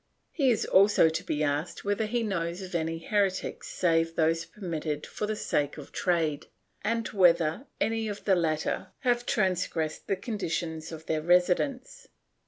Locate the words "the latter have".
8.25-9.27